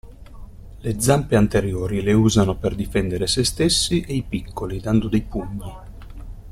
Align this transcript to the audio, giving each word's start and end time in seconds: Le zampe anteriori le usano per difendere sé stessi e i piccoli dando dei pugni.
Le 0.79 0.99
zampe 0.99 1.35
anteriori 1.35 2.01
le 2.01 2.13
usano 2.13 2.55
per 2.57 2.73
difendere 2.73 3.27
sé 3.27 3.43
stessi 3.43 4.01
e 4.01 4.15
i 4.15 4.23
piccoli 4.23 4.79
dando 4.79 5.07
dei 5.07 5.21
pugni. 5.21 5.73